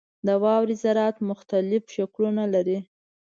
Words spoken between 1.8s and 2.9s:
شکلونه لري.